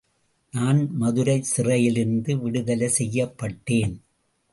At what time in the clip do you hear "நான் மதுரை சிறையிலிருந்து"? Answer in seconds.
0.53-2.37